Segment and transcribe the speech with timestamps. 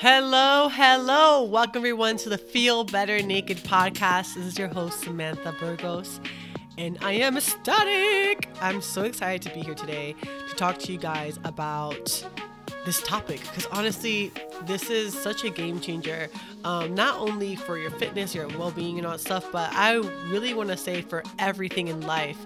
[0.00, 1.42] Hello, hello.
[1.42, 4.36] Welcome everyone to the Feel Better Naked podcast.
[4.36, 6.20] This is your host, Samantha Burgos,
[6.78, 8.48] and I am ecstatic.
[8.60, 10.14] I'm so excited to be here today
[10.48, 12.24] to talk to you guys about
[12.86, 14.30] this topic because honestly,
[14.66, 16.28] this is such a game changer,
[16.62, 19.94] um, not only for your fitness, your well being, and all that stuff, but I
[20.28, 22.38] really want to say for everything in life.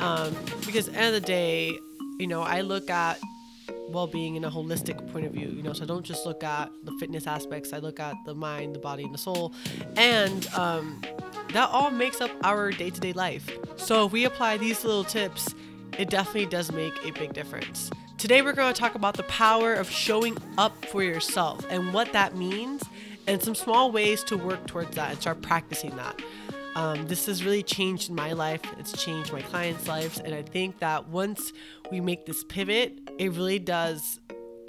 [0.00, 0.34] Um,
[0.66, 1.78] because at the end of the day,
[2.18, 3.20] you know, I look at
[3.88, 6.70] well-being in a holistic point of view you know so i don't just look at
[6.84, 9.52] the fitness aspects i look at the mind the body and the soul.
[9.96, 11.00] And um,
[11.52, 13.50] that all makes up our day-to-day life.
[13.76, 15.54] So if we apply these little tips
[15.98, 17.90] it definitely does make a big difference.
[18.18, 22.12] Today we're going to talk about the power of showing up for yourself and what
[22.12, 22.82] that means
[23.26, 26.20] and some small ways to work towards that and start practicing that
[26.76, 28.60] um, this has really changed my life.
[28.78, 30.20] It's changed my clients' lives.
[30.20, 31.54] And I think that once
[31.90, 34.20] we make this pivot, it really does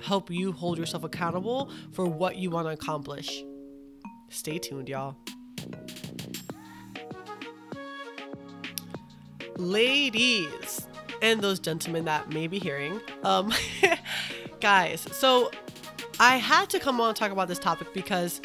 [0.01, 3.43] help you hold yourself accountable for what you want to accomplish.
[4.29, 5.17] Stay tuned, y'all.
[9.57, 10.87] Ladies
[11.21, 13.51] and those gentlemen that may be hearing, um,
[14.61, 15.51] guys, so
[16.21, 18.39] I had to come on and talk about this topic because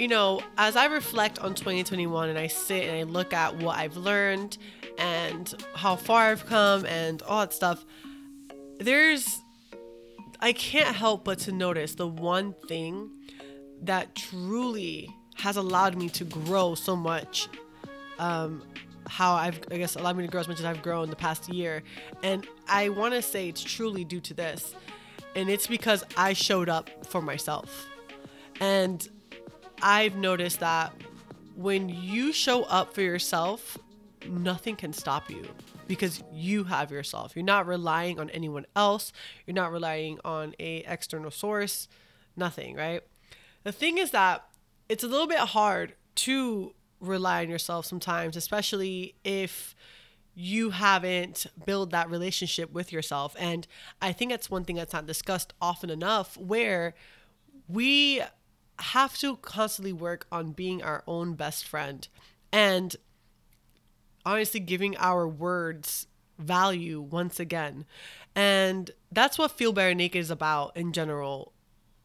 [0.00, 3.76] you know, as I reflect on 2021 and I sit and I look at what
[3.76, 4.56] I've learned
[4.96, 7.84] and how far I've come and all that stuff,
[8.78, 9.42] there's,
[10.40, 13.10] I can't help but to notice the one thing
[13.82, 17.48] that truly has allowed me to grow so much.
[18.18, 18.62] Um,
[19.06, 21.50] how I've, I guess, allowed me to grow as much as I've grown the past
[21.50, 21.82] year.
[22.22, 24.74] And I want to say it's truly due to this.
[25.36, 27.86] And it's because I showed up for myself.
[28.60, 29.06] And
[29.82, 30.92] I've noticed that
[31.54, 33.78] when you show up for yourself,
[34.28, 35.46] nothing can stop you
[35.86, 37.34] because you have yourself.
[37.34, 39.12] You're not relying on anyone else.
[39.46, 41.88] You're not relying on a external source.
[42.36, 43.02] Nothing, right?
[43.64, 44.46] The thing is that
[44.88, 49.74] it's a little bit hard to rely on yourself sometimes, especially if
[50.34, 53.34] you haven't built that relationship with yourself.
[53.38, 53.66] And
[54.00, 56.94] I think that's one thing that's not discussed often enough where
[57.68, 58.22] we
[58.80, 62.06] have to constantly work on being our own best friend
[62.52, 62.96] and
[64.24, 66.06] honestly giving our words
[66.38, 67.84] value once again.
[68.34, 71.52] And that's what Feel Better Naked is about in general.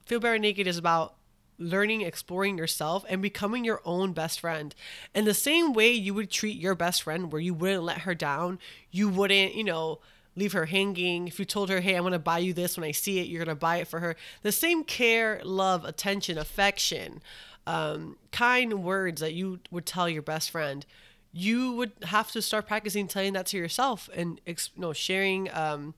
[0.06, 1.16] Feel Better Naked is about
[1.58, 4.75] learning, exploring yourself, and becoming your own best friend.
[5.14, 8.14] And the same way you would treat your best friend, where you wouldn't let her
[8.14, 8.59] down,
[8.91, 10.00] you wouldn't, you know,
[10.35, 11.28] leave her hanging.
[11.28, 13.28] If you told her, hey, I'm going to buy you this when I see it,
[13.28, 14.16] you're going to buy it for her.
[14.41, 17.22] The same care, love, attention, affection,
[17.68, 20.85] um, kind words that you would tell your best friend,
[21.31, 25.94] you would have to start practicing telling that to yourself and you sharing um,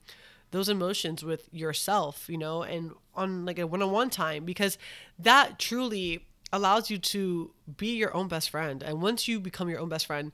[0.50, 4.78] those emotions with yourself, you know, and on like a one on one time because
[5.18, 8.82] that truly allows you to be your own best friend.
[8.82, 10.32] And once you become your own best friend,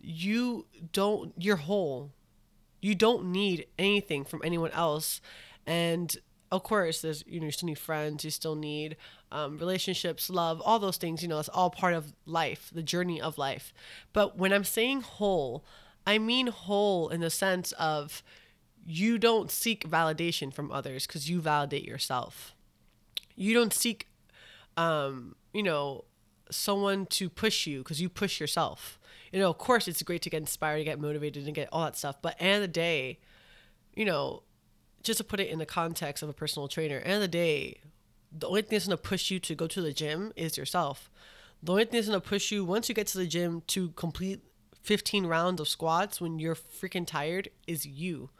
[0.00, 2.10] you don't, you're whole
[2.82, 5.22] you don't need anything from anyone else.
[5.66, 6.14] And
[6.50, 8.96] of course, there's, you know, you still need friends, you still need
[9.30, 13.20] um, relationships, love, all those things, you know, it's all part of life, the journey
[13.20, 13.72] of life.
[14.12, 15.64] But when I'm saying whole,
[16.06, 18.22] I mean whole in the sense of
[18.84, 22.54] you don't seek validation from others because you validate yourself.
[23.36, 24.08] You don't seek,
[24.76, 26.04] um, you know,
[26.50, 28.98] someone to push you because you push yourself
[29.32, 31.84] you know, of course, it's great to get inspired, to get motivated, and get all
[31.84, 32.16] that stuff.
[32.20, 33.18] But end of the day,
[33.94, 34.42] you know,
[35.02, 37.80] just to put it in the context of a personal trainer, end of the day,
[38.30, 41.10] the only thing that's gonna push you to go to the gym is yourself.
[41.62, 44.40] The only thing that's gonna push you once you get to the gym to complete
[44.82, 48.30] 15 rounds of squats when you're freaking tired is you.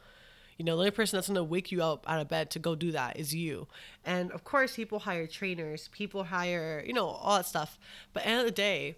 [0.57, 2.75] You know, the only person that's gonna wake you up out of bed to go
[2.75, 3.67] do that is you.
[4.05, 7.79] And of course, people hire trainers, people hire, you know, all that stuff.
[8.13, 8.95] But end of the day,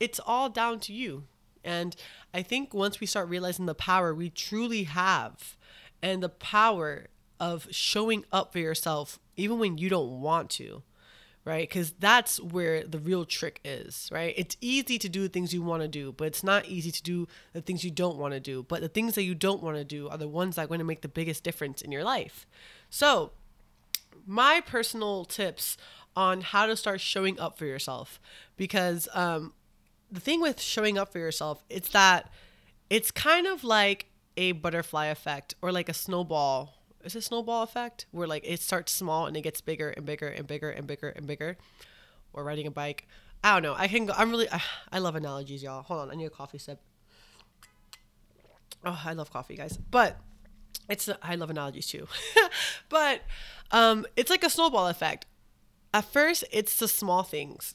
[0.00, 1.24] it's all down to you.
[1.66, 1.96] And
[2.32, 5.56] I think once we start realizing the power we truly have
[6.02, 7.08] and the power
[7.38, 10.82] of showing up for yourself, even when you don't want to,
[11.44, 11.68] right?
[11.68, 14.34] Because that's where the real trick is, right?
[14.36, 17.02] It's easy to do the things you want to do, but it's not easy to
[17.02, 18.64] do the things you don't want to do.
[18.64, 20.80] But the things that you don't want to do are the ones that are going
[20.80, 22.46] to make the biggest difference in your life.
[22.90, 23.32] So,
[24.26, 25.76] my personal tips
[26.16, 28.18] on how to start showing up for yourself
[28.56, 29.52] because um,
[30.16, 32.30] the thing with showing up for yourself, it's that
[32.90, 36.74] it's kind of like a butterfly effect or like a snowball.
[37.04, 40.28] Is it snowball effect where like it starts small and it gets bigger and bigger
[40.28, 41.56] and bigger and bigger and bigger?
[42.32, 43.06] Or riding a bike.
[43.44, 43.74] I don't know.
[43.76, 44.14] I can go.
[44.16, 44.48] I'm really.
[44.92, 45.82] I love analogies, y'all.
[45.82, 46.10] Hold on.
[46.10, 46.80] I need a coffee sip.
[48.84, 49.76] Oh, I love coffee, guys.
[49.76, 50.16] But
[50.88, 51.08] it's.
[51.22, 52.08] I love analogies too.
[52.88, 53.22] but
[53.70, 55.26] um, it's like a snowball effect
[55.96, 57.74] at first it's the small things,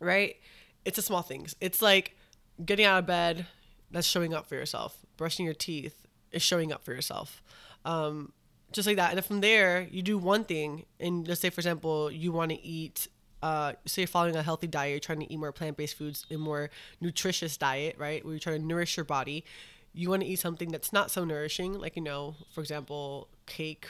[0.00, 0.36] right?
[0.84, 1.56] It's the small things.
[1.60, 2.16] It's like
[2.64, 3.46] getting out of bed,
[3.90, 4.98] that's showing up for yourself.
[5.16, 7.42] Brushing your teeth is showing up for yourself.
[7.84, 8.32] Um,
[8.72, 9.12] just like that.
[9.12, 12.62] And from there, you do one thing, and let's say, for example, you want to
[12.62, 13.08] eat.
[13.42, 16.36] Uh, say you're following a healthy diet, you're trying to eat more plant-based foods, a
[16.38, 16.70] more
[17.02, 18.24] nutritious diet, right?
[18.24, 19.44] Where you're trying to nourish your body.
[19.92, 23.86] You want to eat something that's not so nourishing, like you know, for example, cake,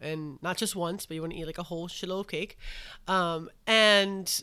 [0.00, 2.58] and not just once, but you want to eat like a whole shitload of cake.
[3.06, 4.42] Um, and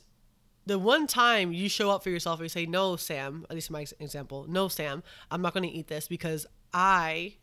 [0.65, 3.69] the one time you show up for yourself and you say, No, Sam, at least
[3.69, 7.35] in my example, no, Sam, I'm not going to eat this because I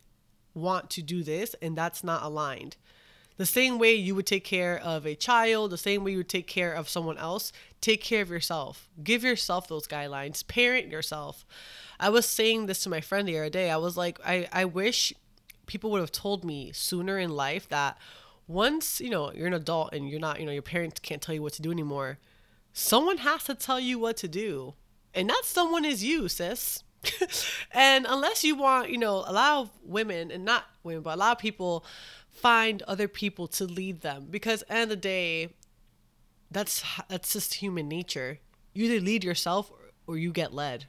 [0.53, 2.77] want to do this and that's not aligned.
[3.37, 6.29] The same way you would take care of a child, the same way you would
[6.29, 8.89] take care of someone else, take care of yourself.
[9.03, 11.43] Give yourself those guidelines, parent yourself.
[11.99, 13.71] I was saying this to my friend the other day.
[13.71, 15.13] I was like, I, I wish
[15.65, 17.97] people would have told me sooner in life that
[18.45, 21.33] once, you know, you're an adult and you're not, you know, your parents can't tell
[21.33, 22.19] you what to do anymore
[22.73, 24.73] someone has to tell you what to do.
[25.13, 26.83] And that someone is you, sis.
[27.71, 31.17] and unless you want, you know, a lot of women and not women, but a
[31.17, 31.85] lot of people
[32.29, 35.53] find other people to lead them because end of the day,
[36.49, 38.39] that's that's just human nature.
[38.73, 39.71] You either lead yourself
[40.07, 40.85] or you get led.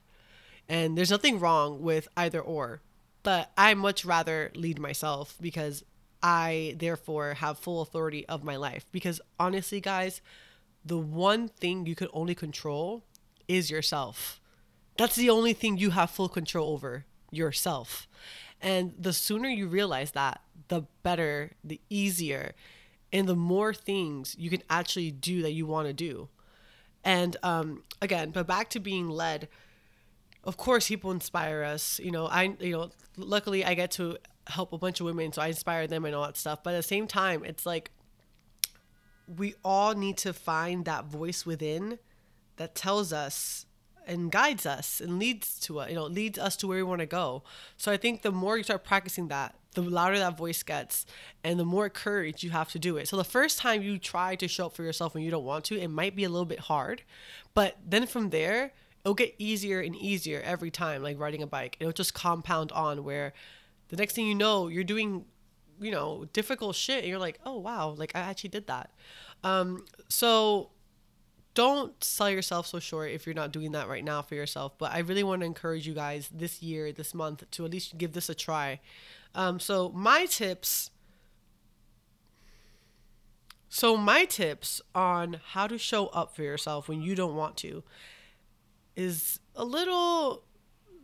[0.68, 2.80] And there's nothing wrong with either or.
[3.22, 5.84] But I much rather lead myself because
[6.22, 8.86] I therefore have full authority of my life.
[8.92, 10.22] Because honestly, guys,
[10.84, 13.04] the one thing you can only control
[13.48, 14.40] is yourself.
[14.96, 18.06] That's the only thing you have full control over yourself.
[18.60, 22.54] And the sooner you realize that, the better, the easier,
[23.12, 26.28] and the more things you can actually do that you want to do.
[27.04, 29.48] And um, again, but back to being led.
[30.42, 32.00] Of course, people inspire us.
[32.00, 35.42] You know, I you know, luckily I get to help a bunch of women, so
[35.42, 36.62] I inspire them and all that stuff.
[36.62, 37.90] But at the same time, it's like
[39.26, 41.98] we all need to find that voice within
[42.56, 43.66] that tells us
[44.06, 47.00] and guides us and leads to us, you know, leads us to where we want
[47.00, 47.42] to go.
[47.76, 51.04] So I think the more you start practicing that, the louder that voice gets
[51.42, 53.08] and the more courage you have to do it.
[53.08, 55.64] So the first time you try to show up for yourself when you don't want
[55.66, 57.02] to, it might be a little bit hard,
[57.54, 58.72] but then from there,
[59.04, 61.76] it'll get easier and easier every time, like riding a bike.
[61.80, 63.32] It'll just compound on where
[63.88, 65.24] the next thing you know, you're doing
[65.80, 68.90] you know difficult shit and you're like oh wow like i actually did that.
[69.42, 70.70] Um so
[71.54, 74.90] don't sell yourself so short if you're not doing that right now for yourself but
[74.92, 78.12] i really want to encourage you guys this year this month to at least give
[78.12, 78.80] this a try.
[79.34, 80.90] Um so my tips
[83.68, 87.82] so my tips on how to show up for yourself when you don't want to
[88.94, 90.44] is a little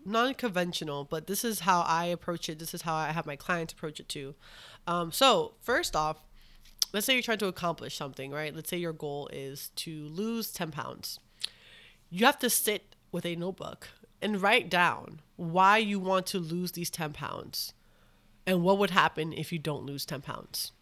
[0.05, 2.59] non-conventional but this is how i approach it.
[2.59, 4.35] This is how i have my clients approach it too.
[4.87, 6.19] Um, so first off
[6.93, 8.55] let's say you're trying to accomplish something right?
[8.55, 11.21] Let's say your goal is to lose 10 pounds.
[12.09, 13.89] You have to sit with a notebook
[14.21, 17.73] and write down why you want to lose these 10 pounds
[18.47, 20.73] and what would happen if you don't lose 10 pounds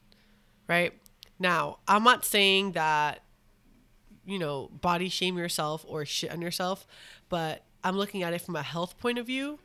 [0.69, 0.93] right?
[1.38, 3.23] Now i'm not saying that
[4.29, 6.87] you know body shame yourself or shit on yourself
[7.29, 9.59] but I'm looking at it from a health point of view.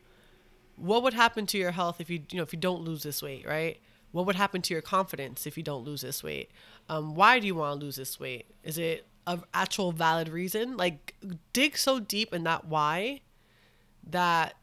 [0.75, 3.21] What would happen to your health if you you know if you don't lose this
[3.21, 3.80] weight, right?
[4.12, 6.52] What would happen to your confidence if you don't lose this weight?
[6.87, 8.45] Um, why do you want to lose this weight?
[8.64, 10.78] Is it an actual valid reason?
[10.78, 11.16] Like
[11.52, 13.21] dig so deep in that why
[14.06, 14.56] that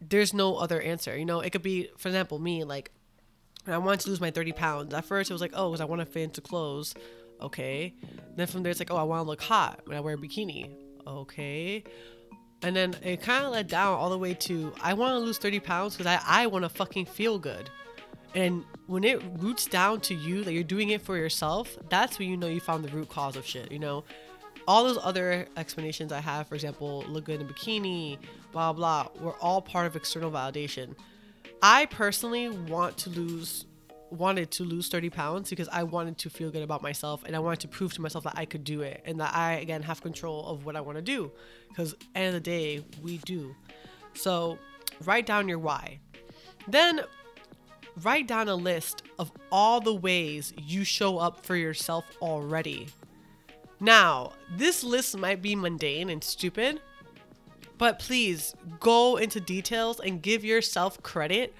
[0.00, 1.16] there's no other answer.
[1.16, 2.90] You know, it could be, for example, me like
[3.66, 4.94] I wanted to lose my 30 pounds.
[4.94, 6.94] At first, it was like, oh, because I want to fit into clothes.
[7.40, 7.94] Okay.
[8.34, 10.18] Then from there, it's like, oh, I want to look hot when I wear a
[10.18, 10.70] bikini.
[11.06, 11.84] Okay
[12.62, 15.38] and then it kind of led down all the way to I want to lose
[15.38, 17.70] 30 pounds because I, I want to fucking feel good.
[18.34, 22.28] And when it roots down to you that you're doing it for yourself, that's when
[22.28, 24.04] you know you found the root cause of shit, you know?
[24.66, 28.18] All those other explanations I have, for example, look good in bikini,
[28.52, 30.94] blah, blah, were all part of external validation.
[31.62, 33.66] I personally want to lose
[34.12, 37.38] wanted to lose 30 pounds because I wanted to feel good about myself and I
[37.38, 40.02] wanted to prove to myself that I could do it and that I again have
[40.02, 41.32] control of what I want to do
[41.68, 43.54] because end of the day we do.
[44.14, 44.58] So
[45.04, 45.98] write down your why.
[46.68, 47.00] Then
[48.02, 52.88] write down a list of all the ways you show up for yourself already.
[53.80, 56.80] Now, this list might be mundane and stupid,
[57.78, 61.54] but please go into details and give yourself credit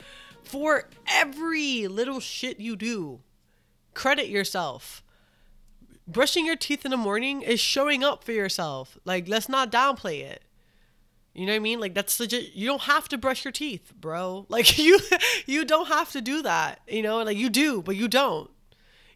[0.45, 3.21] for every little shit you do.
[3.95, 5.03] Credit yourself.
[6.07, 8.99] Brushing your teeth in the morning is showing up for yourself.
[9.05, 10.43] Like, let's not downplay it.
[11.35, 11.81] You know what I mean?
[11.81, 12.53] Like that's legit.
[12.53, 14.45] You don't have to brush your teeth, bro.
[14.51, 14.99] Like you,
[15.47, 16.81] you don't have to do that.
[16.87, 18.51] You know, like you do, but you don't.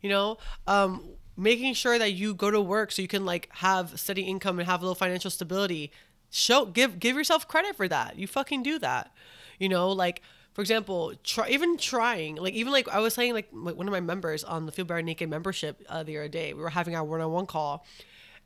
[0.00, 1.02] You know, um,
[1.36, 4.66] making sure that you go to work so you can like have steady income and
[4.66, 5.92] have a little financial stability
[6.30, 9.14] show give give yourself credit for that you fucking do that
[9.58, 10.22] you know like
[10.56, 14.00] for example try even trying like even like i was saying like one of my
[14.00, 17.04] members on the feel better naked membership uh, the other day we were having our
[17.04, 17.84] one-on-one call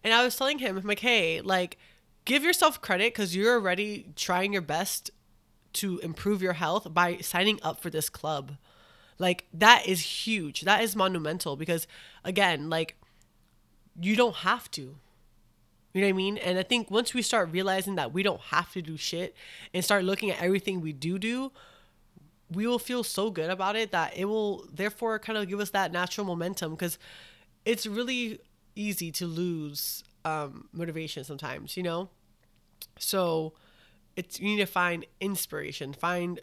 [0.02, 1.78] and i was telling him I'm like hey like
[2.24, 5.10] give yourself credit because you're already trying your best
[5.74, 8.56] to improve your health by signing up for this club.
[9.18, 10.62] Like that is huge.
[10.62, 11.86] That is monumental because
[12.24, 12.96] again like
[14.00, 14.96] you don't have to.
[15.92, 16.38] You know what I mean?
[16.38, 19.34] And I think once we start realizing that we don't have to do shit
[19.74, 21.50] and start looking at everything we do do,
[22.52, 25.70] we will feel so good about it that it will therefore kind of give us
[25.70, 26.98] that natural momentum because
[27.64, 28.40] it's really
[28.74, 32.08] easy to lose um, motivation sometimes, you know?
[32.98, 33.54] So
[34.16, 36.40] it's you need to find inspiration, find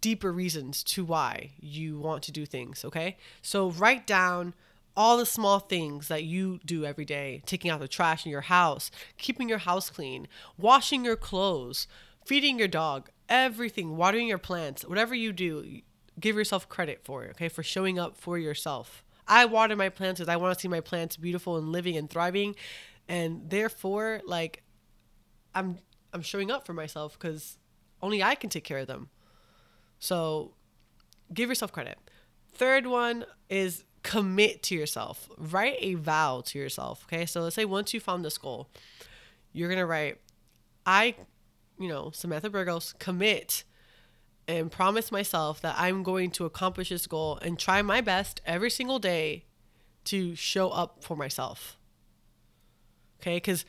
[0.00, 3.16] deeper reasons to why you want to do things, okay?
[3.42, 4.54] So write down
[4.96, 8.42] all the small things that you do every day taking out the trash in your
[8.42, 11.86] house, keeping your house clean, washing your clothes,
[12.24, 15.80] feeding your dog, everything, watering your plants, whatever you do,
[16.18, 17.48] give yourself credit for it, okay?
[17.48, 19.04] For showing up for yourself.
[19.26, 22.10] I water my plants because I want to see my plants beautiful and living and
[22.10, 22.56] thriving.
[23.08, 24.62] And therefore, like,
[25.54, 25.78] I'm
[26.12, 27.58] I'm showing up for myself because
[28.02, 29.08] only I can take care of them.
[29.98, 30.54] So
[31.32, 31.98] give yourself credit.
[32.52, 35.28] Third one is commit to yourself.
[35.38, 37.04] Write a vow to yourself.
[37.06, 37.26] Okay.
[37.26, 38.68] So let's say once you found this goal,
[39.52, 40.20] you're going to write,
[40.86, 41.16] I,
[41.78, 43.64] you know, Samantha Burgos, commit
[44.46, 48.70] and promise myself that I'm going to accomplish this goal and try my best every
[48.70, 49.44] single day
[50.04, 51.78] to show up for myself.
[53.20, 53.36] Okay.
[53.36, 53.64] Because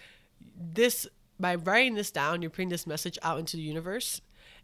[0.55, 1.07] this,
[1.39, 4.21] by writing this down, you're putting this message out into the universe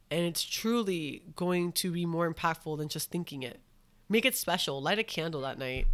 [0.10, 3.62] and it's truly going to be more impactful than just thinking it.
[4.10, 4.82] Make it special.
[4.82, 5.88] Light a candle that night.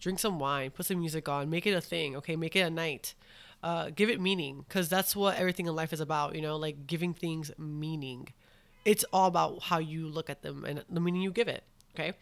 [0.00, 0.70] Drink some wine.
[0.70, 1.50] Put some music on.
[1.50, 2.16] Make it a thing.
[2.16, 3.14] Okay, make it a night.
[3.62, 6.34] Uh, give it meaning because that's what everything in life is about.
[6.34, 8.28] You know, like giving things meaning.
[8.84, 11.64] It's all about how you look at them and the meaning you give it.
[11.94, 12.14] Okay.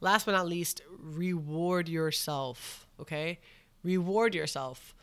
[0.00, 2.86] Last but not least, reward yourself.
[3.00, 3.38] Okay,
[3.82, 4.94] reward yourself.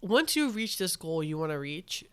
[0.00, 2.04] Once you reach this goal you want to reach,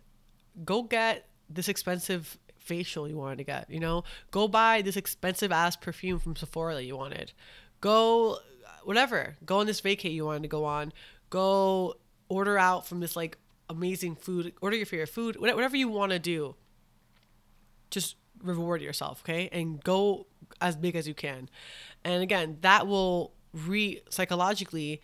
[0.65, 4.03] go get this expensive facial you wanted to get, you know?
[4.31, 7.31] Go buy this expensive ass perfume from Sephora that you wanted.
[7.79, 8.39] Go
[8.83, 9.37] whatever.
[9.45, 10.91] Go on this vacay you wanted to go on.
[11.29, 11.95] Go
[12.29, 13.37] order out from this like
[13.69, 14.53] amazing food.
[14.61, 15.39] Order your favorite food.
[15.39, 16.55] Whatever you want to do.
[17.89, 19.49] Just reward yourself, okay?
[19.51, 20.27] And go
[20.61, 21.49] as big as you can.
[22.03, 25.01] And again, that will re psychologically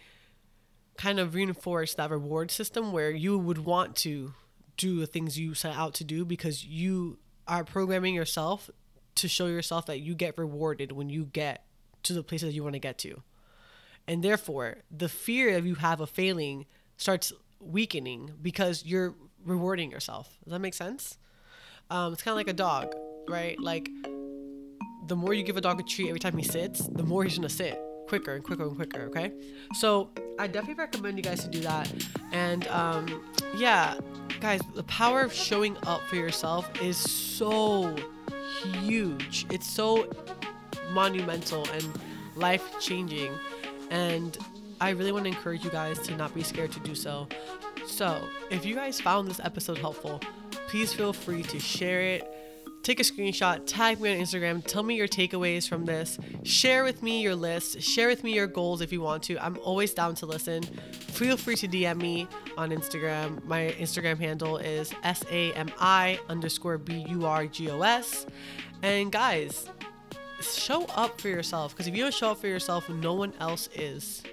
[0.98, 4.34] kind of reinforce that reward system where you would want to
[4.78, 8.70] do the things you set out to do because you are programming yourself
[9.16, 11.66] to show yourself that you get rewarded when you get
[12.04, 13.22] to the places you want to get to.
[14.08, 16.66] And therefore, the fear of you have of failing
[16.98, 20.38] starts weakening because you're rewarding yourself.
[20.44, 21.18] Does that make sense?
[21.90, 22.96] Um, it's kind of like a dog,
[23.28, 23.60] right?
[23.60, 23.90] Like,
[25.08, 27.38] the more you give a dog a treat every time he sits, the more he's
[27.38, 29.32] gonna sit quicker and quicker and quicker, okay?
[29.74, 30.10] So,
[30.40, 31.92] I definitely recommend you guys to do that.
[32.32, 33.24] And um,
[33.56, 33.96] yeah,
[34.40, 37.96] guys, the power of showing up for yourself is so
[38.64, 39.46] huge.
[39.52, 40.10] It's so
[40.92, 41.88] monumental and
[42.36, 43.32] life changing.
[43.92, 44.38] And
[44.84, 47.30] I really want to encourage you guys to not be scared to do so.
[47.88, 50.20] So, if you guys found this episode helpful,
[50.68, 52.30] please feel free to share it
[52.84, 57.02] take a screenshot, tag me on Instagram, tell me your takeaways from this, share with
[57.02, 59.38] me your list, share with me your goals if you want to.
[59.44, 60.64] I'm always down to listen.
[60.64, 63.42] Feel free to DM me on Instagram.
[63.46, 68.26] My Instagram handle is S A M I underscore B U R G O S.
[68.82, 69.70] And guys,
[70.42, 73.70] show up for yourself because if you don't show up for yourself, no one else
[73.76, 74.24] is.